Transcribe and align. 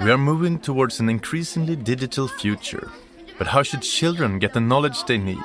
We 0.00 0.12
are 0.12 0.18
moving 0.18 0.60
towards 0.60 1.00
an 1.00 1.08
increasingly 1.08 1.74
digital 1.74 2.28
future. 2.28 2.88
But 3.36 3.48
how 3.48 3.64
should 3.64 3.82
children 3.82 4.38
get 4.38 4.52
the 4.52 4.60
knowledge 4.60 5.04
they 5.04 5.18
need? 5.18 5.42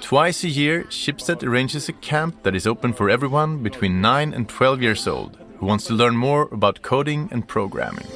Twice 0.00 0.44
a 0.44 0.48
year, 0.48 0.84
Schibsted 0.84 1.42
arranges 1.42 1.86
a 1.88 1.92
camp 1.92 2.42
that 2.42 2.54
is 2.54 2.66
open 2.66 2.94
for 2.94 3.10
everyone 3.10 3.62
between 3.62 4.00
9 4.00 4.32
and 4.32 4.48
12 4.48 4.80
years 4.80 5.06
old 5.06 5.36
who 5.58 5.66
wants 5.66 5.84
to 5.86 5.92
learn 5.92 6.16
more 6.16 6.48
about 6.52 6.80
coding 6.80 7.28
and 7.30 7.46
programming. 7.46 8.06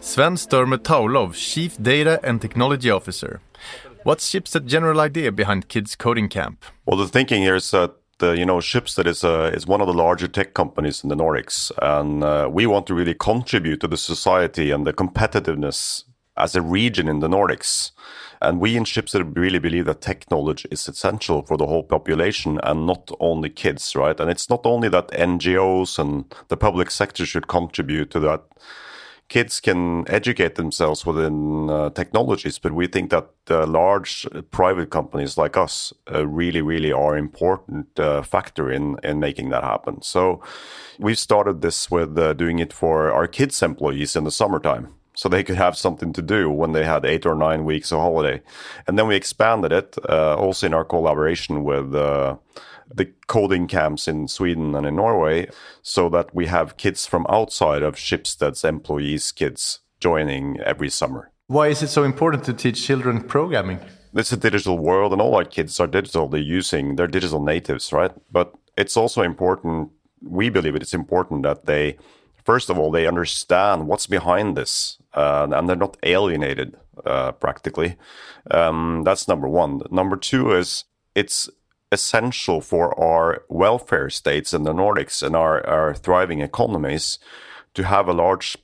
Sven 0.00 0.34
Störmer 0.34 0.78
Taulov, 0.78 1.34
Chief 1.34 1.80
Data 1.80 2.18
and 2.24 2.40
Technology 2.40 2.90
Officer. 2.90 3.40
What's 4.02 4.30
Schibsted's 4.30 4.70
general 4.70 4.98
idea 4.98 5.30
behind 5.30 5.68
Kids 5.68 5.94
Coding 5.94 6.30
Camp? 6.30 6.64
Well, 6.86 6.96
the 6.96 7.06
thinking 7.06 7.42
here 7.42 7.54
is 7.54 7.70
that 7.72 7.94
uh, 8.22 8.32
you 8.32 8.46
know 8.46 8.56
Schibsted 8.56 9.06
is 9.06 9.22
uh, 9.22 9.50
is 9.52 9.66
one 9.66 9.82
of 9.82 9.86
the 9.86 9.92
larger 9.92 10.26
tech 10.26 10.54
companies 10.54 11.02
in 11.02 11.10
the 11.10 11.16
Nordics, 11.16 11.70
and 11.82 12.24
uh, 12.24 12.48
we 12.50 12.66
want 12.66 12.86
to 12.86 12.94
really 12.94 13.12
contribute 13.12 13.80
to 13.80 13.88
the 13.88 13.98
society 13.98 14.70
and 14.70 14.86
the 14.86 14.94
competitiveness 14.94 16.04
as 16.38 16.56
a 16.56 16.62
region 16.62 17.08
in 17.08 17.20
the 17.20 17.28
Nordics. 17.28 17.90
And 18.40 18.58
we 18.58 18.74
in 18.74 18.84
Schibsted 18.84 19.36
really 19.36 19.58
believe 19.58 19.84
that 19.84 20.00
tech 20.00 20.30
knowledge 20.30 20.66
is 20.70 20.88
essential 20.88 21.42
for 21.42 21.58
the 21.58 21.66
whole 21.66 21.82
population 21.82 22.58
and 22.62 22.86
not 22.86 23.10
only 23.20 23.50
kids, 23.50 23.94
right? 23.94 24.18
And 24.18 24.30
it's 24.30 24.48
not 24.48 24.64
only 24.64 24.88
that 24.88 25.08
NGOs 25.08 25.98
and 25.98 26.24
the 26.48 26.56
public 26.56 26.90
sector 26.90 27.26
should 27.26 27.48
contribute 27.48 28.10
to 28.12 28.20
that 28.20 28.44
kids 29.30 29.60
can 29.60 30.04
educate 30.08 30.56
themselves 30.56 31.06
within 31.06 31.70
uh, 31.70 31.88
technologies, 31.90 32.58
but 32.58 32.72
we 32.72 32.88
think 32.88 33.10
that 33.10 33.28
uh, 33.48 33.64
large 33.64 34.26
private 34.50 34.90
companies 34.90 35.38
like 35.38 35.56
us 35.56 35.94
uh, 36.12 36.26
really, 36.26 36.60
really 36.60 36.92
are 36.92 37.16
important 37.16 37.86
uh, 37.98 38.22
factor 38.22 38.70
in 38.70 38.96
in 39.02 39.20
making 39.20 39.50
that 39.50 39.64
happen. 39.64 40.02
So 40.02 40.42
we've 40.98 41.18
started 41.18 41.60
this 41.60 41.90
with 41.90 42.18
uh, 42.18 42.34
doing 42.34 42.58
it 42.58 42.72
for 42.72 43.12
our 43.12 43.28
kids' 43.28 43.62
employees 43.62 44.16
in 44.16 44.24
the 44.24 44.30
summertime. 44.30 44.88
So 45.14 45.28
they 45.28 45.44
could 45.44 45.58
have 45.58 45.76
something 45.76 46.12
to 46.14 46.22
do 46.22 46.50
when 46.50 46.72
they 46.72 46.84
had 46.84 47.04
eight 47.04 47.26
or 47.26 47.34
nine 47.34 47.64
weeks 47.64 47.92
of 47.92 48.00
holiday, 48.00 48.42
and 48.86 48.98
then 48.98 49.08
we 49.08 49.16
expanded 49.16 49.72
it 49.72 49.96
uh, 50.08 50.34
also 50.36 50.66
in 50.66 50.74
our 50.74 50.84
collaboration 50.84 51.64
with 51.64 51.94
the 52.94 53.12
coding 53.26 53.66
camps 53.66 54.08
in 54.08 54.28
Sweden 54.28 54.74
and 54.74 54.86
in 54.86 54.96
Norway 54.96 55.48
so 55.82 56.08
that 56.08 56.34
we 56.34 56.46
have 56.46 56.76
kids 56.76 57.06
from 57.06 57.26
outside 57.28 57.82
of 57.82 57.96
Schibsted's 57.96 58.64
employees' 58.64 59.32
kids 59.32 59.80
joining 60.00 60.60
every 60.60 60.90
summer. 60.90 61.30
Why 61.46 61.68
is 61.68 61.82
it 61.82 61.88
so 61.88 62.04
important 62.04 62.44
to 62.44 62.52
teach 62.52 62.86
children 62.86 63.22
programming? 63.22 63.80
It's 64.14 64.32
a 64.32 64.36
digital 64.36 64.78
world, 64.78 65.12
and 65.12 65.22
all 65.22 65.36
our 65.36 65.44
kids 65.44 65.78
are 65.78 65.86
digital. 65.86 66.28
They're 66.28 66.40
using, 66.40 66.96
they're 66.96 67.06
digital 67.06 67.42
natives, 67.42 67.92
right? 67.92 68.12
But 68.30 68.52
it's 68.76 68.96
also 68.96 69.22
important, 69.22 69.90
we 70.22 70.48
believe 70.48 70.74
it's 70.74 70.94
important 70.94 71.42
that 71.44 71.66
they, 71.66 71.96
first 72.44 72.70
of 72.70 72.78
all, 72.78 72.90
they 72.90 73.06
understand 73.06 73.86
what's 73.86 74.06
behind 74.06 74.56
this 74.56 74.98
uh, 75.14 75.48
and 75.52 75.68
they're 75.68 75.76
not 75.76 75.96
alienated 76.02 76.76
uh, 77.04 77.32
practically. 77.32 77.96
Um, 78.50 79.02
that's 79.04 79.28
number 79.28 79.48
one. 79.48 79.82
Number 79.90 80.16
two 80.16 80.52
is 80.52 80.84
it's 81.14 81.48
essential 81.92 82.60
for 82.60 82.98
our 82.98 83.44
welfare 83.48 84.10
states 84.10 84.54
in 84.54 84.62
the 84.62 84.72
Nordics 84.72 85.22
and 85.22 85.34
our, 85.34 85.66
our 85.66 85.94
thriving 85.94 86.40
economies 86.40 87.18
to 87.74 87.84
have 87.84 88.08
a 88.08 88.12
large 88.12 88.56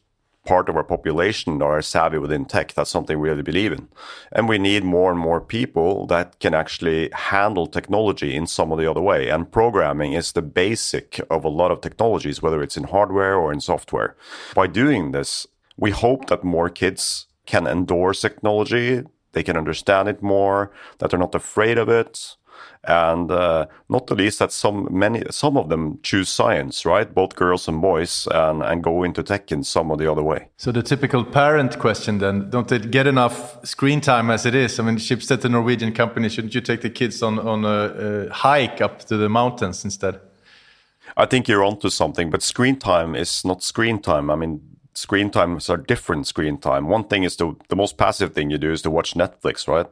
part 0.47 0.69
of 0.69 0.77
our 0.77 0.85
population 0.85 1.61
are 1.61 1.83
savvy 1.83 2.19
within 2.19 2.45
tech. 2.45 2.73
That's 2.73 2.91
something 2.91 3.19
we 3.19 3.29
really 3.29 3.43
believe 3.43 3.73
in. 3.73 3.89
And 4.33 4.49
we 4.49 4.59
need 4.59 4.85
more 4.85 5.11
and 5.11 5.19
more 5.19 5.41
people 5.41 6.07
that 6.07 6.39
can 6.39 6.55
actually 6.55 7.11
handle 7.13 7.67
technology 7.67 8.35
in 8.35 8.47
some 8.47 8.73
of 8.73 8.79
the 8.79 8.89
other 8.89 9.03
way. 9.03 9.29
And 9.29 9.51
programming 9.51 10.13
is 10.13 10.33
the 10.33 10.43
basic 10.43 11.21
of 11.29 11.45
a 11.45 11.49
lot 11.49 11.73
of 11.73 11.81
technologies, 11.81 12.41
whether 12.41 12.63
it's 12.63 12.77
in 12.77 12.85
hardware 12.85 13.35
or 13.35 13.53
in 13.53 13.61
software. 13.61 14.17
By 14.55 14.69
doing 14.69 15.11
this, 15.11 15.47
we 15.77 15.91
hope 15.91 16.29
that 16.29 16.45
more 16.45 16.71
kids 16.71 17.27
can 17.45 17.67
endorse 17.67 18.23
technology, 18.23 19.03
they 19.33 19.43
can 19.43 19.57
understand 19.57 20.09
it 20.09 20.23
more, 20.23 20.73
that 20.99 21.11
they're 21.11 21.19
not 21.19 21.35
afraid 21.35 21.77
of 21.77 21.89
it, 21.89 22.37
and 22.85 23.31
uh, 23.31 23.67
not 23.89 24.07
the 24.07 24.15
least 24.15 24.39
that 24.39 24.53
some 24.53 24.89
many 24.91 25.23
some 25.31 25.57
of 25.57 25.69
them 25.69 25.99
choose 26.03 26.29
science, 26.29 26.87
right? 26.87 27.13
Both 27.13 27.35
girls 27.35 27.69
and 27.69 27.81
boys, 27.81 28.29
and 28.31 28.63
and 28.63 28.83
go 28.83 29.03
into 29.03 29.23
tech 29.23 29.51
in 29.51 29.65
some 29.65 29.91
or 29.91 29.97
the 29.97 30.11
other 30.11 30.23
way. 30.23 30.49
So 30.57 30.73
the 30.73 30.83
typical 30.83 31.25
parent 31.25 31.79
question 31.79 32.19
then: 32.19 32.51
Don't 32.51 32.69
they 32.69 32.79
get 32.79 33.07
enough 33.07 33.65
screen 33.67 34.01
time 34.01 34.31
as 34.31 34.47
it 34.47 34.55
is? 34.55 34.79
I 34.79 34.83
mean, 34.85 34.97
Schibsted, 34.97 35.41
the 35.41 35.49
Norwegian 35.49 35.93
company, 35.93 36.29
shouldn't 36.29 36.55
you 36.55 36.61
take 36.61 36.83
the 36.83 36.91
kids 36.91 37.23
on 37.23 37.39
on 37.39 37.65
a, 37.65 38.29
a 38.29 38.33
hike 38.33 38.81
up 38.81 39.01
to 39.07 39.17
the 39.17 39.29
mountains 39.29 39.85
instead? 39.85 40.21
I 41.17 41.27
think 41.27 41.49
you're 41.49 41.65
onto 41.65 41.89
something, 41.89 42.31
but 42.31 42.43
screen 42.43 42.79
time 42.79 43.15
is 43.15 43.45
not 43.45 43.63
screen 43.63 44.01
time. 44.01 44.31
I 44.31 44.37
mean, 44.37 44.61
screen 44.95 45.31
times 45.31 45.71
are 45.71 45.77
different 45.77 46.27
screen 46.27 46.59
time. 46.59 46.89
One 46.89 47.05
thing 47.05 47.25
is 47.25 47.37
the 47.37 47.55
the 47.69 47.77
most 47.77 47.97
passive 47.97 48.33
thing 48.33 48.51
you 48.51 48.59
do 48.59 48.73
is 48.73 48.83
to 48.83 48.91
watch 48.91 49.15
Netflix, 49.15 49.67
right? 49.67 49.87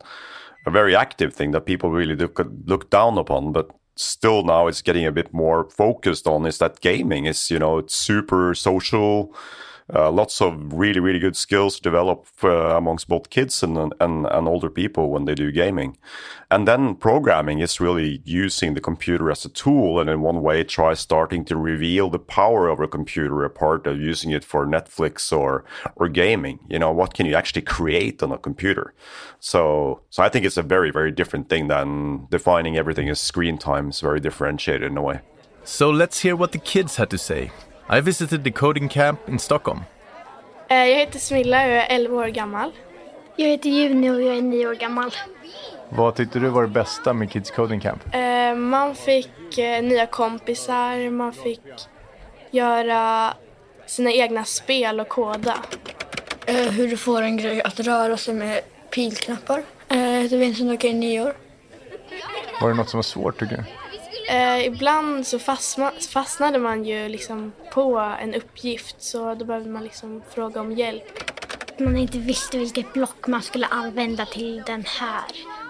A 0.67 0.71
very 0.71 0.97
active 0.97 1.35
thing 1.35 1.51
that 1.53 1.67
people 1.67 1.91
really 1.91 2.17
look 2.17 2.41
look 2.67 2.91
down 2.91 3.19
upon, 3.19 3.53
but 3.53 3.71
still 3.97 4.43
now 4.43 4.67
it's 4.67 4.83
getting 4.83 5.07
a 5.07 5.13
bit 5.13 5.33
more 5.33 5.65
focused 5.71 6.27
on 6.27 6.47
is 6.47 6.59
that 6.59 6.81
gaming 6.81 7.27
is 7.27 7.51
you 7.51 7.59
know 7.59 7.79
it's 7.79 7.95
super 7.95 8.55
social 8.55 9.35
uh, 9.93 10.11
lots 10.11 10.41
of 10.41 10.73
really 10.73 10.99
really 10.99 11.19
good 11.19 11.37
skills 11.37 11.79
develop 11.79 12.27
uh, 12.43 12.77
amongst 12.77 13.07
both 13.07 13.29
kids 13.29 13.63
and, 13.63 13.77
and 13.77 14.27
and 14.27 14.49
older 14.49 14.71
people 14.71 15.11
when 15.11 15.27
they 15.27 15.35
do 15.35 15.53
gaming. 15.53 15.99
And 16.51 16.67
then 16.67 16.95
programming 16.95 17.59
is 17.59 17.81
really 17.81 18.23
using 18.25 18.75
the 18.75 18.81
computer 18.81 19.31
as 19.31 19.45
a 19.45 19.49
tool 19.49 20.01
and 20.01 20.09
in 20.09 20.23
one 20.23 20.41
way 20.43 20.65
try 20.65 20.95
starting 20.95 21.45
to 21.47 21.57
reveal 21.57 22.09
the 22.09 22.19
power 22.19 22.69
of 22.69 22.81
a 22.81 22.89
computer 22.89 23.45
apart 23.45 23.87
of 23.87 24.01
using 24.01 24.31
it 24.31 24.45
for 24.45 24.67
netflix 24.67 25.31
or 25.37 25.65
or 25.97 26.09
gaming. 26.09 26.61
You 26.69 26.79
know 26.79 26.93
what 26.93 27.13
can 27.13 27.27
you 27.27 27.35
actually 27.35 27.63
create 27.63 28.23
on 28.23 28.33
a 28.33 28.39
computer? 28.39 28.95
So 29.41 30.01
so 30.09 30.23
i 30.23 30.31
think 30.31 30.47
it's 30.47 30.57
a 30.57 30.63
very 30.63 30.91
very 30.91 31.11
different 31.11 31.49
thing 31.51 31.69
than 31.69 32.27
defining 32.31 32.77
everything 32.79 33.11
as 33.11 33.21
screen 33.21 33.59
time. 33.59 33.89
It's 33.89 34.01
very 34.01 34.21
differentiated 34.21 34.91
in 34.91 34.97
a 34.97 35.03
way. 35.03 35.21
So 35.65 35.91
let's 35.91 36.21
hear 36.21 36.37
what 36.37 36.53
the 36.53 36.59
kids 36.59 36.97
had 36.97 37.11
to 37.11 37.19
say 37.19 37.51
I 37.91 38.01
visited 38.01 38.45
the 38.45 38.51
coding 38.51 38.89
camp 38.89 39.29
in 39.29 39.39
Stockholm. 39.39 39.81
Eh, 40.69 40.77
jag 40.77 40.99
heter 40.99 41.19
Smilla 41.19 41.65
och 41.65 41.71
jag 41.71 41.91
är 41.91 41.97
11 41.97 42.17
år 42.17 42.27
gammal. 42.27 42.73
Jag 43.37 43.49
heter 43.49 43.69
Juni 43.71 44.11
och 44.11 44.23
jag 44.23 44.37
är 44.37 44.43
9 44.43 44.67
år 44.67 44.75
gammal. 44.75 45.11
Vad 45.89 46.15
tyckte 46.15 46.39
du 46.39 46.49
var 46.49 46.63
det 46.63 46.69
bästa 46.69 47.13
med 47.13 47.31
Kids 47.31 47.51
Coding 47.51 47.81
Camp? 47.81 48.15
Eh, 48.15 48.55
man 48.55 48.95
fick 48.95 49.59
eh, 49.59 49.83
nya 49.83 50.07
kompisar, 50.07 51.11
man 51.11 51.33
fick 51.33 51.61
göra 52.51 53.35
sina 53.87 54.13
egna 54.13 54.45
spel 54.45 55.01
och 55.01 55.09
koda. 55.09 55.55
Hur 56.47 56.89
du 56.89 56.97
får 56.97 57.23
en 57.23 57.37
grej 57.37 57.63
att 57.63 57.81
röra 57.81 58.17
sig 58.17 58.35
med 58.35 58.61
pilknappar. 58.91 59.63
Jag 59.89 59.97
heter 59.97 60.37
Vincent 60.37 60.69
och 60.71 60.85
jag 60.85 60.91
är 60.91 60.95
9 60.95 61.21
år. 61.21 61.35
Var 62.61 62.69
det 62.69 62.75
något 62.75 62.89
som 62.89 62.99
var 62.99 63.03
svårt 63.03 63.39
tycker 63.41 63.57
du? 63.57 63.63
Eh, 64.29 64.67
ibland 64.67 65.27
så 65.27 65.39
fastma, 65.39 65.93
fastnade 66.13 66.59
man 66.59 66.85
ju 66.85 67.09
liksom 67.09 67.53
på 67.73 67.99
en 68.21 68.35
uppgift 68.35 69.03
så 69.03 69.35
då 69.35 69.45
behövde 69.45 69.71
man 69.71 69.85
liksom 69.85 70.23
fråga 70.31 70.61
om 70.61 70.73
hjälp. 70.73 71.05
Man 71.79 71.97
inte 71.97 72.19
visste 72.19 72.59
vilket 72.59 72.93
block 72.93 73.27
man 73.27 73.43
skulle 73.43 73.67
använda 73.67 74.27
till 74.27 74.63
den 74.67 74.85
här. 75.01 75.25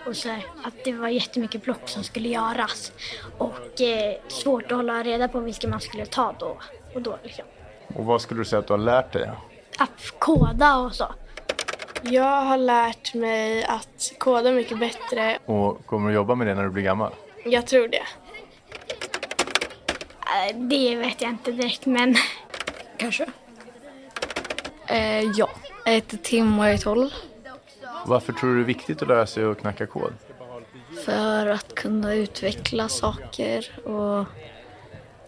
Och 0.07 0.17
så 0.17 0.29
att 0.65 0.75
det 0.85 0.93
var 0.93 1.09
jättemycket 1.09 1.63
block 1.63 1.89
som 1.89 2.05
skulle 2.05 2.29
göras. 2.29 2.93
Och 3.39 3.81
eh, 3.81 4.15
svårt 4.29 4.65
att 4.65 4.77
hålla 4.77 5.03
reda 5.03 5.29
på 5.29 5.41
vilka 5.41 5.69
man 5.69 5.81
skulle 5.81 6.07
ta 6.07 6.35
då. 6.39 6.59
Och, 6.95 7.03
då 7.03 7.19
liksom. 7.23 7.45
och 7.95 8.05
vad 8.05 8.21
skulle 8.21 8.41
du 8.41 8.45
säga 8.45 8.61
att 8.61 8.67
du 8.67 8.73
har 8.73 8.79
lärt 8.79 9.13
dig? 9.13 9.31
Att 9.79 10.19
koda 10.19 10.77
och 10.77 10.95
så. 10.95 11.15
Jag 12.03 12.43
har 12.43 12.57
lärt 12.57 13.15
mig 13.15 13.65
att 13.65 14.13
koda 14.19 14.53
mycket 14.53 14.79
bättre. 14.79 15.39
Och 15.45 15.87
kommer 15.87 16.09
du 16.09 16.15
jobba 16.15 16.35
med 16.35 16.47
det 16.47 16.55
när 16.55 16.63
du 16.65 16.71
blir 16.71 16.83
gammal? 16.83 17.13
Jag 17.45 17.67
tror 17.67 17.89
det. 17.89 18.07
Eh, 20.27 20.57
det 20.57 20.97
vet 20.97 21.21
jag 21.21 21.31
inte 21.31 21.53
direkt, 21.53 21.87
men 21.87 22.17
kanske. 22.97 23.27
Eh, 24.87 25.23
ja, 25.23 25.51
jag 25.85 25.93
heter 25.93 26.17
Tim 26.17 26.59
och 26.59 26.65
jag 26.65 26.75
är 26.75 26.79
12. 26.79 27.11
Varför 28.07 28.33
tror 28.33 28.51
du 28.51 28.57
det 28.57 28.63
är 28.63 28.67
viktigt 28.67 29.03
att 29.03 29.09
lära 29.09 29.27
sig 29.27 29.45
att 29.45 29.61
knacka 29.61 29.87
kod? 29.87 30.13
För 31.05 31.47
att 31.47 31.75
kunna 31.75 32.15
utveckla 32.15 32.89
saker 32.89 33.89
och 33.89 34.27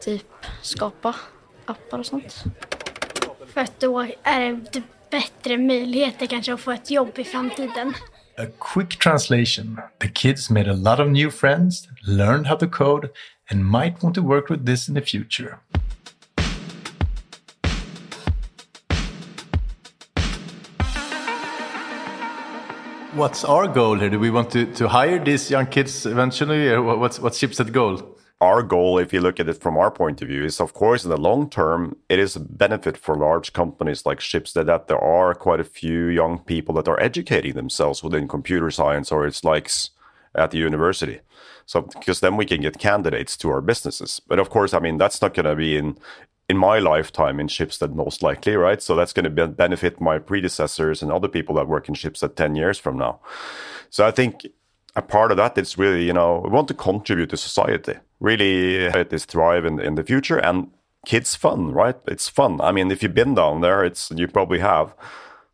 typ 0.01 0.27
skapa 0.63 1.15
appar 1.65 1.99
och 1.99 2.07
sånt. 2.07 2.45
För 3.47 3.61
att 3.61 3.81
då 3.81 4.07
är 4.23 4.65
det 4.73 4.83
bättre 5.11 5.59
möjligheter 5.59 6.27
kanske 6.27 6.55
att 6.55 6.61
få 6.61 6.71
ett 6.71 6.91
jobb 6.91 7.19
i 7.19 7.25
framtiden. 7.25 7.95
A 8.39 8.49
quick 8.49 8.91
translation. 8.91 9.79
The 9.99 10.09
kids 10.09 10.51
made 10.51 10.69
a 10.69 10.75
lot 10.75 11.01
of 11.01 11.09
new 11.09 11.31
friends, 11.31 11.89
learned 12.07 12.49
how 12.49 12.57
to 12.57 12.67
code, 12.67 13.11
and 13.49 13.65
might 13.65 14.03
want 14.03 14.15
to 14.17 14.23
work 14.23 14.51
with 14.51 14.67
this 14.67 14.89
in 14.89 14.95
the 14.95 15.01
future. 15.01 15.61
What's 23.15 23.43
our 23.43 23.67
goal 23.69 23.99
here? 23.99 24.11
Do 24.11 24.19
we 24.19 24.29
want 24.29 24.51
to, 24.51 24.67
to 24.75 24.89
hire 24.89 25.19
these 25.19 25.51
young 25.51 25.69
kids 25.69 26.05
eventually, 26.05 26.69
or 26.69 26.83
what's 26.83 27.19
what's 27.19 27.39
Schibsted 27.39 27.73
goal? 27.73 28.16
Our 28.41 28.63
goal, 28.63 28.99
if 28.99 29.15
you 29.15 29.21
look 29.21 29.41
at 29.41 29.49
it 29.49 29.63
from 29.63 29.79
our 29.79 29.91
point 29.91 30.21
of 30.21 30.29
view, 30.29 30.45
is 30.45 30.61
of 30.61 30.75
course 30.75 31.05
in 31.05 31.11
the 31.11 31.17
long 31.17 31.49
term, 31.49 31.97
it 32.09 32.19
is 32.19 32.37
a 32.37 32.41
benefit 32.41 32.97
for 32.97 33.17
large 33.17 33.55
companies 33.55 34.05
like 34.05 34.19
Schibsted 34.19 34.67
that 34.67 34.89
there 34.89 34.99
are 34.99 35.35
quite 35.35 35.61
a 35.61 35.65
few 35.65 36.07
young 36.09 36.41
people 36.41 36.75
that 36.75 36.89
are 36.89 37.01
educating 37.01 37.55
themselves 37.55 38.03
within 38.03 38.29
computer 38.29 38.71
science 38.71 39.11
or 39.11 39.27
its 39.27 39.43
likes 39.43 39.91
at 40.35 40.51
the 40.51 40.59
university. 40.59 41.21
So 41.65 41.83
because 41.83 42.21
then 42.21 42.37
we 42.37 42.45
can 42.45 42.61
get 42.61 42.79
candidates 42.79 43.39
to 43.39 43.51
our 43.51 43.63
businesses. 43.63 44.21
But 44.21 44.39
of 44.39 44.51
course, 44.51 44.75
I 44.75 44.81
mean 44.81 44.99
that's 44.99 45.23
not 45.23 45.33
going 45.33 45.47
to 45.47 45.57
be 45.57 45.77
in 45.77 45.99
in 46.49 46.57
my 46.57 46.79
lifetime 46.79 47.41
in 47.41 47.49
Schibsted 47.49 47.95
most 47.95 48.23
likely, 48.23 48.55
right? 48.55 48.81
So 48.81 48.95
that's 48.95 49.13
going 49.13 49.25
to 49.25 49.31
be 49.31 49.47
benefit 49.53 50.01
my 50.01 50.19
predecessors 50.19 51.03
and 51.03 51.11
other 51.11 51.29
people 51.29 51.57
that 51.57 51.69
work 51.69 51.89
in 51.89 51.95
Schibsted 51.95 52.37
10 52.37 52.55
years 52.55 52.79
from 52.79 52.97
now. 52.97 53.21
So 53.91 54.07
I 54.07 54.11
think 54.11 54.47
a 54.97 55.03
part 55.03 55.31
of 55.31 55.37
that 55.37 55.57
is 55.59 55.79
really, 55.79 56.05
you 56.05 56.13
know, 56.13 56.41
we 56.43 56.51
want 56.51 56.69
to 56.69 56.75
contribute 56.75 57.31
to 57.31 57.37
society, 57.37 57.95
really 58.19 58.87
it 58.87 59.13
is 59.13 59.27
thrive 59.27 59.65
in, 59.65 59.79
in 59.79 59.95
the 59.95 60.03
future 60.03 60.39
and 60.39 60.71
kids 61.05 61.37
fun, 61.37 61.73
right? 61.73 61.97
It's 62.07 62.29
fun. 62.29 62.61
I 62.61 62.73
mean, 62.73 62.91
if 62.91 63.03
you've 63.03 63.15
been 63.15 63.35
down 63.35 63.61
there, 63.61 63.85
it's, 63.85 64.11
you 64.11 64.27
probably 64.27 64.59
have 64.59 64.95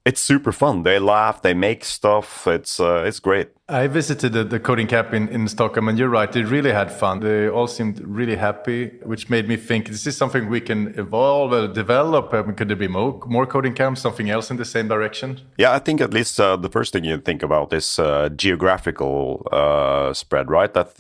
it's 0.04 0.20
super 0.20 0.52
fun. 0.52 0.82
They 0.82 0.98
laugh, 0.98 1.42
they 1.42 1.54
make 1.54 1.84
stuff. 1.84 2.46
It's 2.46 2.80
uh, 2.80 3.04
it's 3.06 3.20
great. 3.20 3.48
I 3.68 3.86
visited 3.86 4.32
the, 4.32 4.44
the 4.44 4.60
coding 4.60 4.86
camp 4.86 5.14
in, 5.14 5.28
in 5.28 5.48
Stockholm, 5.48 5.88
and 5.88 5.98
you're 5.98 6.08
right. 6.08 6.30
They 6.30 6.42
really 6.42 6.72
had 6.72 6.90
fun. 6.90 7.20
They 7.20 7.48
all 7.48 7.66
seemed 7.66 8.00
really 8.00 8.36
happy, 8.36 8.90
which 9.04 9.30
made 9.30 9.48
me 9.48 9.56
think: 9.56 9.88
this 9.88 10.06
Is 10.06 10.16
something 10.16 10.48
we 10.48 10.60
can 10.60 10.94
evolve, 10.98 11.52
or 11.52 11.68
develop? 11.68 12.34
I 12.34 12.42
mean, 12.42 12.54
could 12.54 12.68
there 12.68 12.76
be 12.76 12.88
more 12.88 13.20
more 13.26 13.46
coding 13.46 13.74
camps, 13.74 14.00
something 14.00 14.28
else 14.28 14.50
in 14.50 14.56
the 14.56 14.64
same 14.64 14.88
direction? 14.88 15.40
Yeah, 15.56 15.72
I 15.72 15.78
think 15.78 16.00
at 16.00 16.12
least 16.12 16.40
uh, 16.40 16.56
the 16.56 16.70
first 16.70 16.92
thing 16.92 17.04
you 17.04 17.18
think 17.18 17.42
about 17.42 17.72
is 17.72 17.98
uh, 17.98 18.28
geographical 18.30 19.46
uh, 19.52 20.12
spread, 20.12 20.50
right? 20.50 20.72
That 20.74 20.94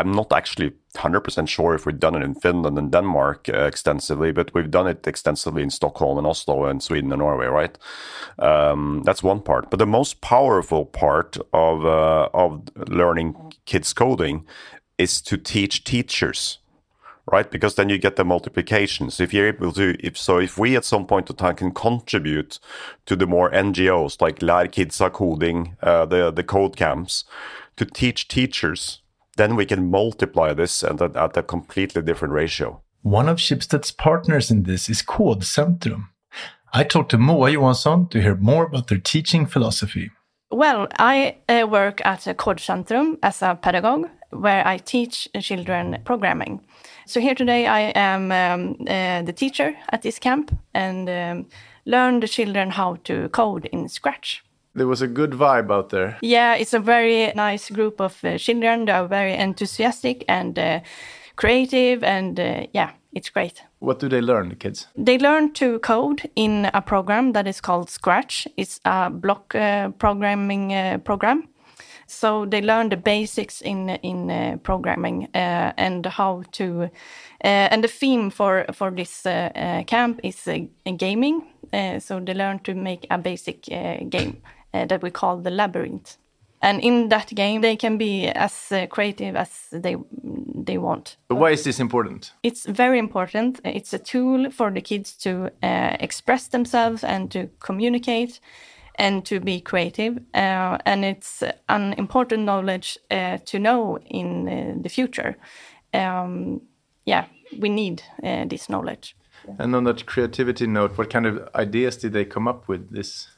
I'm 0.00 0.12
not 0.12 0.32
actually 0.32 0.72
100% 0.94 1.48
sure 1.48 1.74
if 1.74 1.84
we've 1.84 2.00
done 2.00 2.14
it 2.14 2.22
in 2.22 2.34
Finland 2.34 2.78
and 2.78 2.90
Denmark 2.90 3.48
uh, 3.48 3.66
extensively, 3.66 4.32
but 4.32 4.54
we've 4.54 4.70
done 4.70 4.86
it 4.86 5.06
extensively 5.06 5.62
in 5.62 5.70
Stockholm 5.70 6.16
and 6.16 6.26
Oslo 6.26 6.64
and 6.64 6.82
Sweden 6.82 7.12
and 7.12 7.20
Norway, 7.20 7.46
right? 7.46 7.78
Um, 8.38 9.02
that's 9.04 9.22
one 9.22 9.40
part. 9.40 9.70
But 9.70 9.78
the 9.78 9.86
most 9.86 10.22
powerful 10.22 10.86
part 10.86 11.36
of 11.52 11.84
uh, 11.84 12.28
of 12.32 12.62
learning 12.88 13.34
kids 13.66 13.92
coding 13.92 14.46
is 14.96 15.20
to 15.22 15.36
teach 15.36 15.84
teachers 15.84 16.58
right? 17.32 17.50
Because 17.50 17.76
then 17.76 17.88
you 17.88 17.98
get 17.98 18.16
the 18.16 18.24
multiplications. 18.24 19.20
If 19.20 19.32
you're 19.32 19.46
able 19.46 19.72
to, 19.72 19.94
if 20.04 20.18
so, 20.18 20.38
if 20.38 20.58
we 20.58 20.76
at 20.76 20.84
some 20.84 21.06
point 21.06 21.30
of 21.30 21.36
time 21.36 21.54
can 21.54 21.70
contribute 21.70 22.58
to 23.06 23.14
the 23.14 23.26
more 23.26 23.50
NGOs 23.52 24.20
like 24.20 24.42
Lær 24.42 24.66
Kidsa 24.66 25.10
Koding, 25.10 25.76
uh, 25.80 26.06
the 26.06 26.32
the 26.32 26.42
code 26.42 26.76
camps, 26.76 27.24
to 27.76 27.84
teach 27.84 28.26
teachers 28.26 29.00
then 29.36 29.56
we 29.56 29.66
can 29.66 29.90
multiply 29.90 30.52
this 30.52 30.82
at 30.82 31.00
a, 31.00 31.10
at 31.14 31.36
a 31.36 31.42
completely 31.42 32.02
different 32.02 32.34
ratio. 32.34 32.82
One 33.02 33.28
of 33.28 33.38
Schibsted's 33.38 33.90
partners 33.90 34.50
in 34.50 34.64
this 34.64 34.88
is 34.88 35.02
Kodcentrum. 35.02 36.08
I 36.72 36.84
talked 36.84 37.10
to 37.10 37.18
Moa 37.18 37.50
Johansson 37.50 38.08
to 38.08 38.20
hear 38.20 38.36
more 38.36 38.64
about 38.64 38.88
their 38.88 38.98
teaching 38.98 39.46
philosophy. 39.46 40.10
Well, 40.50 40.88
I 40.98 41.36
uh, 41.48 41.66
work 41.66 42.00
at 42.04 42.26
a 42.26 42.34
Kodcentrum 42.34 43.18
as 43.22 43.42
a 43.42 43.58
pedagogue 43.60 44.08
where 44.30 44.66
I 44.66 44.78
teach 44.78 45.28
children 45.40 45.98
programming. 46.04 46.60
So 47.06 47.20
here 47.20 47.34
today 47.34 47.66
I 47.66 47.92
am 47.94 48.30
um, 48.30 48.76
uh, 48.86 49.22
the 49.22 49.32
teacher 49.32 49.74
at 49.90 50.02
this 50.02 50.18
camp 50.18 50.56
and 50.74 51.08
um, 51.08 51.46
learn 51.86 52.20
the 52.20 52.28
children 52.28 52.70
how 52.70 52.96
to 53.04 53.28
code 53.30 53.66
in 53.66 53.88
Scratch. 53.88 54.44
There 54.74 54.86
was 54.86 55.02
a 55.02 55.08
good 55.08 55.32
vibe 55.32 55.72
out 55.72 55.88
there. 55.88 56.16
Yeah, 56.22 56.54
it's 56.54 56.74
a 56.74 56.78
very 56.78 57.32
nice 57.34 57.70
group 57.70 58.00
of 58.00 58.24
uh, 58.24 58.38
children. 58.38 58.84
They 58.84 58.92
are 58.92 59.08
very 59.08 59.34
enthusiastic 59.34 60.24
and 60.28 60.56
uh, 60.58 60.80
creative, 61.34 62.04
and 62.04 62.38
uh, 62.38 62.66
yeah, 62.72 62.92
it's 63.12 63.30
great. 63.30 63.64
What 63.80 63.98
do 63.98 64.08
they 64.08 64.20
learn, 64.20 64.48
the 64.50 64.54
kids? 64.56 64.86
They 64.96 65.18
learn 65.18 65.52
to 65.54 65.80
code 65.80 66.30
in 66.36 66.70
a 66.72 66.80
program 66.80 67.32
that 67.32 67.48
is 67.48 67.60
called 67.60 67.90
Scratch. 67.90 68.46
It's 68.56 68.80
a 68.84 69.10
block 69.10 69.54
uh, 69.56 69.90
programming 69.98 70.72
uh, 70.72 70.98
program. 70.98 71.48
So 72.06 72.46
they 72.46 72.60
learn 72.60 72.90
the 72.90 72.96
basics 72.96 73.60
in 73.60 73.88
in 74.02 74.30
uh, 74.30 74.56
programming 74.62 75.28
and 75.32 76.06
how 76.06 76.42
to. 76.52 76.90
and 77.40 77.82
the 77.84 77.88
theme 77.88 78.30
for 78.30 78.64
for 78.72 78.90
this 78.90 79.22
camp 79.86 80.20
is 80.22 80.48
gaming. 80.96 81.42
so 82.00 82.20
they 82.20 82.34
learn 82.34 82.58
to 82.58 82.74
make 82.74 83.06
a 83.10 83.18
basic 83.18 83.62
game 84.10 84.42
uh, 84.74 84.86
that 84.86 85.02
we 85.02 85.10
call 85.10 85.38
the 85.38 85.50
labyrinth. 85.50 86.16
And 86.62 86.82
in 86.82 87.08
that 87.08 87.34
game, 87.34 87.62
they 87.62 87.76
can 87.76 87.96
be 87.96 88.26
as 88.26 88.70
uh, 88.70 88.86
creative 88.86 89.34
as 89.34 89.68
they 89.72 89.96
they 90.66 90.76
want. 90.76 91.16
Why 91.28 91.52
is 91.52 91.64
this 91.64 91.80
important? 91.80 92.32
It's 92.42 92.66
very 92.66 92.98
important. 92.98 93.60
It's 93.64 93.94
a 93.94 93.98
tool 93.98 94.50
for 94.50 94.70
the 94.70 94.82
kids 94.82 95.16
to 95.18 95.50
uh, 95.62 95.96
express 96.00 96.48
themselves 96.48 97.02
and 97.02 97.30
to 97.30 97.48
communicate 97.60 98.40
and 98.96 99.24
to 99.24 99.40
be 99.40 99.60
creative. 99.60 100.18
Uh, 100.34 100.76
and 100.84 101.04
it's 101.04 101.42
an 101.68 101.94
important 101.94 102.44
knowledge 102.44 102.98
uh, 103.10 103.38
to 103.46 103.58
know 103.58 103.98
in 104.04 104.82
the 104.82 104.88
future. 104.90 105.36
Um, 105.94 106.60
yeah, 107.06 107.24
we 107.58 107.70
need 107.70 108.02
this 108.22 108.68
knowledge. 108.68 109.16
And 109.58 109.74
on 109.74 109.84
that 109.84 110.04
creativity 110.04 110.66
note, 110.66 110.98
what 110.98 111.08
kind 111.08 111.26
of 111.26 111.48
ideas 111.54 111.96
did 111.96 112.12
they 112.12 112.26
come 112.26 112.46
up 112.46 112.68
with 112.68 112.90
this? 112.90 113.28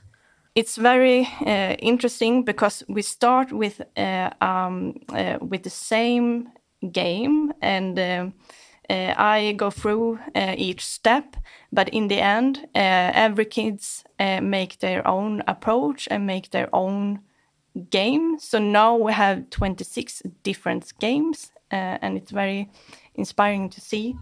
It's 0.54 0.76
very 0.76 1.28
uh, 1.46 1.74
interesting 1.78 2.44
because 2.44 2.84
we 2.88 3.02
start 3.02 3.52
with 3.52 3.80
uh, 3.96 4.30
um, 4.40 4.94
uh, 5.08 5.38
with 5.40 5.62
the 5.62 5.70
same 5.70 6.48
game 6.90 7.52
and 7.62 7.98
uh, 7.98 8.26
uh, 8.90 9.14
I 9.16 9.54
go 9.56 9.70
through 9.70 10.18
uh, 10.34 10.54
each 10.58 10.84
step, 10.84 11.36
but 11.72 11.88
in 11.90 12.08
the 12.08 12.20
end, 12.20 12.66
every 12.74 13.46
kids 13.46 14.04
make 14.18 14.80
their 14.80 15.06
own 15.06 15.42
approach 15.46 16.08
and 16.10 16.26
make 16.26 16.50
their 16.50 16.68
own 16.74 17.20
game. 17.90 18.38
So 18.38 18.58
now 18.58 18.96
we 18.96 19.12
have 19.12 19.48
26 19.50 20.22
different 20.42 20.92
games, 20.98 21.52
and 21.70 22.18
it's 22.18 22.32
very 22.32 22.70
inspiring 23.14 23.70
to 23.70 23.80
see. 23.80 24.16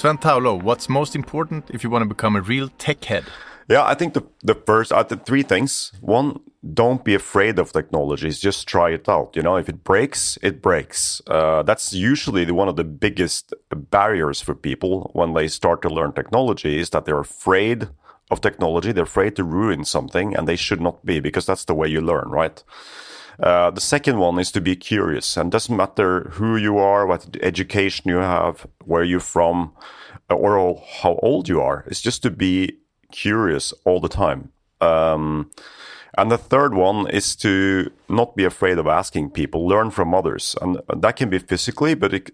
Sven 0.00 0.16
Taulov, 0.16 0.62
what's 0.62 0.88
most 0.88 1.14
important 1.14 1.68
if 1.68 1.84
you 1.84 1.90
want 1.90 2.00
to 2.00 2.08
become 2.08 2.34
a 2.34 2.40
real 2.40 2.70
tech 2.78 3.04
head? 3.04 3.24
Yeah, 3.68 3.84
I 3.84 3.92
think 3.92 4.14
the 4.14 4.22
the 4.42 4.54
first 4.54 4.92
uh, 4.92 5.02
the 5.02 5.16
three 5.16 5.42
things. 5.42 5.92
One, 6.00 6.40
don't 6.72 7.04
be 7.04 7.14
afraid 7.14 7.58
of 7.58 7.70
technologies. 7.70 8.40
Just 8.40 8.66
try 8.66 8.92
it 8.92 9.10
out. 9.10 9.36
You 9.36 9.42
know, 9.42 9.56
if 9.58 9.68
it 9.68 9.84
breaks, 9.84 10.38
it 10.40 10.62
breaks. 10.62 11.20
Uh, 11.26 11.62
that's 11.64 11.92
usually 11.92 12.46
the, 12.46 12.54
one 12.54 12.66
of 12.66 12.76
the 12.76 12.84
biggest 12.84 13.52
barriers 13.90 14.40
for 14.40 14.54
people 14.54 15.10
when 15.12 15.34
they 15.34 15.48
start 15.48 15.82
to 15.82 15.90
learn 15.90 16.14
technology 16.14 16.78
is 16.78 16.88
that 16.90 17.04
they're 17.04 17.20
afraid 17.20 17.88
of 18.30 18.40
technology. 18.40 18.92
They're 18.92 19.12
afraid 19.14 19.36
to 19.36 19.44
ruin 19.44 19.84
something, 19.84 20.34
and 20.34 20.48
they 20.48 20.56
should 20.56 20.80
not 20.80 21.04
be 21.04 21.20
because 21.20 21.44
that's 21.44 21.66
the 21.66 21.74
way 21.74 21.88
you 21.88 22.00
learn, 22.00 22.30
right? 22.30 22.64
Uh, 23.42 23.70
the 23.70 23.80
second 23.80 24.18
one 24.18 24.38
is 24.38 24.52
to 24.52 24.60
be 24.60 24.76
curious, 24.76 25.36
and 25.36 25.50
doesn't 25.50 25.76
matter 25.76 26.30
who 26.34 26.56
you 26.56 26.78
are, 26.78 27.06
what 27.06 27.36
education 27.42 28.10
you 28.10 28.16
have, 28.16 28.66
where 28.84 29.02
you're 29.04 29.20
from, 29.20 29.72
or 30.28 30.82
how 31.02 31.18
old 31.22 31.48
you 31.48 31.60
are. 31.60 31.84
It's 31.86 32.02
just 32.02 32.22
to 32.22 32.30
be 32.30 32.78
curious 33.10 33.72
all 33.84 34.00
the 34.00 34.08
time. 34.08 34.52
Um, 34.80 35.50
and 36.18 36.30
the 36.30 36.38
third 36.38 36.74
one 36.74 37.08
is 37.08 37.36
to 37.36 37.90
not 38.08 38.36
be 38.36 38.44
afraid 38.44 38.78
of 38.78 38.86
asking 38.86 39.30
people, 39.30 39.66
learn 39.66 39.90
from 39.90 40.14
others, 40.14 40.54
and 40.60 40.80
that 40.94 41.16
can 41.16 41.30
be 41.30 41.38
physically, 41.38 41.94
but 41.94 42.12
it, 42.12 42.30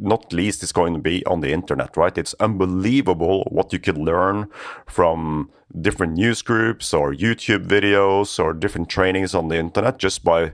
not 0.00 0.32
least 0.32 0.62
is 0.62 0.72
going 0.72 0.94
to 0.94 1.00
be 1.00 1.24
on 1.26 1.40
the 1.40 1.52
internet, 1.52 1.96
right? 1.96 2.16
It's 2.16 2.34
unbelievable 2.40 3.44
what 3.50 3.72
you 3.72 3.78
can 3.78 4.04
learn 4.04 4.48
from 4.86 5.50
different 5.80 6.14
news 6.14 6.42
groups 6.42 6.94
or 6.94 7.12
YouTube 7.12 7.66
videos 7.66 8.42
or 8.42 8.52
different 8.52 8.88
trainings 8.88 9.34
on 9.34 9.48
the 9.48 9.56
internet 9.56 9.98
just 9.98 10.24
by 10.24 10.52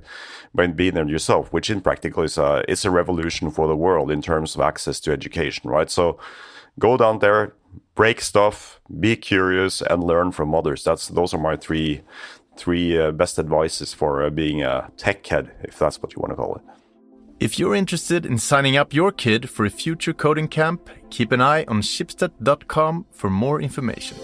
by 0.54 0.66
being 0.68 0.94
there 0.94 1.08
yourself, 1.08 1.52
which 1.52 1.70
in 1.70 1.80
practical 1.80 2.22
is 2.22 2.38
a 2.38 2.64
it's 2.68 2.84
a 2.84 2.90
revolution 2.90 3.50
for 3.50 3.66
the 3.66 3.76
world 3.76 4.10
in 4.10 4.22
terms 4.22 4.54
of 4.54 4.60
access 4.60 5.00
to 5.00 5.12
education, 5.12 5.70
right? 5.70 5.90
So 5.90 6.18
go 6.78 6.96
down 6.96 7.18
there, 7.18 7.54
break 7.94 8.20
stuff, 8.20 8.80
be 9.00 9.16
curious, 9.16 9.82
and 9.82 10.04
learn 10.04 10.32
from 10.32 10.54
others. 10.54 10.84
That's 10.84 11.08
those 11.08 11.34
are 11.34 11.40
my 11.40 11.56
three 11.56 12.02
three 12.56 12.98
uh, 12.98 13.10
best 13.10 13.38
advices 13.38 13.92
for 13.94 14.22
uh, 14.22 14.30
being 14.30 14.62
a 14.62 14.90
tech 14.96 15.26
head, 15.26 15.50
if 15.62 15.78
that's 15.78 16.00
what 16.00 16.14
you 16.14 16.20
want 16.20 16.32
to 16.32 16.36
call 16.36 16.54
it. 16.56 16.62
If 17.44 17.58
you're 17.58 17.74
interested 17.74 18.24
in 18.24 18.38
signing 18.38 18.78
up 18.78 18.94
your 18.94 19.12
kid 19.12 19.50
for 19.50 19.66
a 19.66 19.70
future 19.70 20.14
coding 20.14 20.48
camp, 20.48 20.88
keep 21.10 21.30
an 21.30 21.42
eye 21.42 21.66
on 21.68 21.82
schibsted.com 21.82 23.04
for 23.10 23.28
more 23.28 23.60
information. 23.60 24.16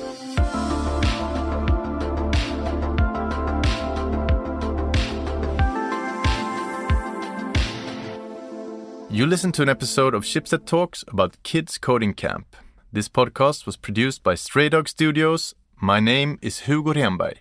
You 9.11 9.27
listened 9.27 9.53
to 9.57 9.63
an 9.63 9.69
episode 9.69 10.15
of 10.15 10.23
Schibsted 10.25 10.65
Talks 10.65 11.05
about 11.07 11.43
Kids 11.43 11.77
Coding 11.77 12.15
Camp. 12.15 12.57
This 12.91 13.11
podcast 13.11 13.67
was 13.67 13.77
produced 13.77 14.23
by 14.23 14.35
Stray 14.35 14.71
Dog 14.71 14.89
Studios. 14.89 15.55
My 15.79 16.01
name 16.01 16.39
is 16.41 16.61
Hugo 16.61 16.95
Renberg. 16.95 17.37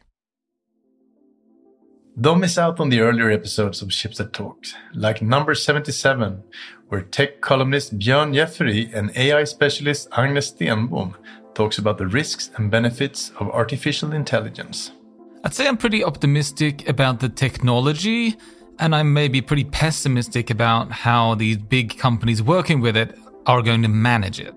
Don't 2.22 2.42
miss 2.42 2.58
out 2.58 2.82
on 2.82 2.90
the 2.90 3.00
earlier 3.00 3.32
episodes 3.32 3.82
of 3.82 3.90
Schibsted 3.90 4.34
Talks, 4.34 4.74
like 4.94 5.22
number 5.22 5.56
77, 5.56 6.44
where 6.90 7.02
tech 7.02 7.40
columnist 7.40 7.98
Björn 7.98 8.34
Jeffery 8.34 8.92
and 8.94 9.16
AI 9.16 9.46
specialist 9.46 10.10
Agnes 10.12 10.52
Stenbom 10.52 11.14
talks 11.54 11.78
about 11.78 11.98
the 11.98 12.08
risks 12.08 12.52
and 12.58 12.70
benefits 12.70 13.32
of 13.40 13.50
artificial 13.52 14.12
intelligence. 14.12 14.92
I'd 15.46 15.54
say 15.54 15.66
I'm 15.66 15.78
pretty 15.78 16.04
optimistic 16.04 16.90
about 16.90 17.22
the 17.22 17.30
technology, 17.30 18.36
and 18.80 18.94
I 18.94 19.04
may 19.04 19.30
be 19.30 19.42
pretty 19.42 19.64
pessimistic 19.64 20.50
about 20.50 20.92
how 20.92 21.36
these 21.36 21.56
big 21.56 21.98
companies 21.98 22.44
working 22.44 22.82
with 22.82 22.98
it 22.98 23.18
are 23.46 23.62
going 23.62 23.82
to 23.84 23.88
manage 23.88 24.42
it. 24.42 24.54